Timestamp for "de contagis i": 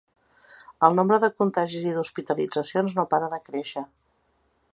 1.25-1.93